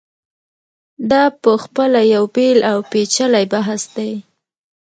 دا 1.11 1.23
په 1.41 1.51
خپله 1.63 1.99
یو 2.13 2.23
بېل 2.35 2.59
او 2.71 2.77
پېچلی 2.91 3.45
بحث 3.53 3.81
دی. 3.95 4.11